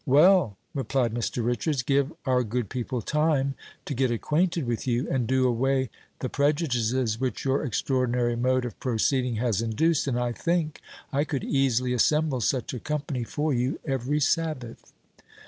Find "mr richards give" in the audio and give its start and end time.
1.13-2.11